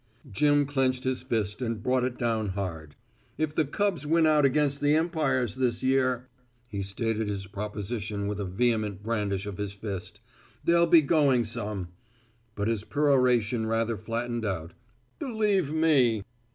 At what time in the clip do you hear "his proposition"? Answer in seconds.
7.27-8.25